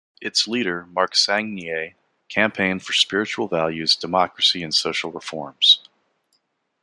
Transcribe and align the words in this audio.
Its 0.19 0.47
leader, 0.47 0.87
Marc 0.87 1.13
Sangnier, 1.13 1.93
campaigned 2.27 2.81
for 2.81 2.91
spiritual 2.91 3.47
values, 3.47 3.95
democracy 3.95 4.63
and 4.63 4.73
social 4.73 5.11
reforms. 5.11 5.87